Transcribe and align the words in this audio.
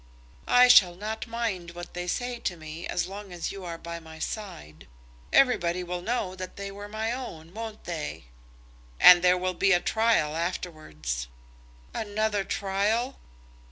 "I 0.47 0.67
shall 0.67 0.95
not 0.95 1.27
mind 1.27 1.75
what 1.75 1.93
they 1.93 2.07
say 2.07 2.39
to 2.39 2.57
me 2.57 2.87
as 2.87 3.05
long 3.05 3.31
as 3.31 3.51
you 3.51 3.63
are 3.65 3.77
by 3.77 3.99
my 3.99 4.17
side. 4.17 4.87
Everybody 5.31 5.83
will 5.83 6.01
know 6.01 6.33
that 6.33 6.55
they 6.55 6.71
were 6.71 6.89
my 6.89 7.11
own, 7.11 7.53
won't 7.53 7.83
they?" 7.83 8.23
"And 8.99 9.21
there 9.23 9.37
will 9.37 9.53
be 9.53 9.73
the 9.73 9.79
trial 9.79 10.35
afterwards." 10.35 11.27
"Another 11.93 12.43
trial?" 12.43 13.19